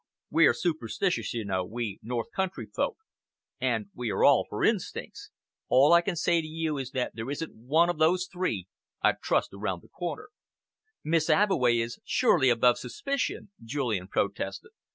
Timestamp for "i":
5.93-6.01